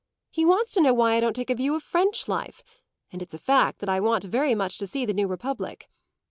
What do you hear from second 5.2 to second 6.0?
Republic.